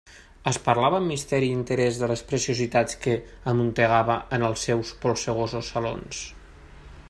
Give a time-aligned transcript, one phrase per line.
[0.51, 3.13] Es parlava amb misteri i interès de les preciositats que
[3.53, 6.27] amuntegava en els seus polsegosos salons.